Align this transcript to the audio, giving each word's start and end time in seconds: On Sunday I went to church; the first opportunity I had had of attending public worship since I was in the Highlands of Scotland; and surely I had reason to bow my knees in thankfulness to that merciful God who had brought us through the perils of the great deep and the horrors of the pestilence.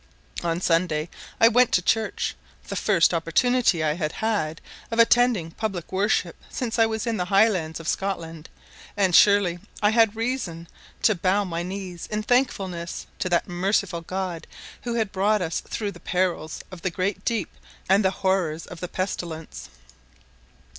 On 0.43 0.59
Sunday 0.59 1.09
I 1.39 1.47
went 1.47 1.71
to 1.73 1.81
church; 1.83 2.33
the 2.69 2.75
first 2.75 3.13
opportunity 3.13 3.83
I 3.83 3.93
had 3.93 4.13
had 4.13 4.59
of 4.89 4.97
attending 4.97 5.51
public 5.51 5.91
worship 5.91 6.35
since 6.49 6.79
I 6.79 6.87
was 6.87 7.05
in 7.05 7.17
the 7.17 7.25
Highlands 7.25 7.79
of 7.79 7.87
Scotland; 7.87 8.49
and 8.97 9.13
surely 9.13 9.59
I 9.79 9.91
had 9.91 10.15
reason 10.15 10.67
to 11.03 11.13
bow 11.13 11.43
my 11.43 11.61
knees 11.61 12.07
in 12.09 12.23
thankfulness 12.23 13.05
to 13.19 13.29
that 13.29 13.47
merciful 13.47 14.01
God 14.01 14.47
who 14.85 14.95
had 14.95 15.11
brought 15.11 15.43
us 15.43 15.59
through 15.59 15.91
the 15.91 15.99
perils 15.99 16.63
of 16.71 16.81
the 16.81 16.89
great 16.89 17.23
deep 17.23 17.51
and 17.87 18.03
the 18.03 18.09
horrors 18.25 18.65
of 18.65 18.79
the 18.79 18.87
pestilence. 18.89 19.69